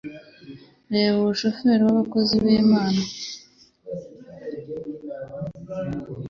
[0.91, 3.01] reba uwo serfe w'abakozi b'Imana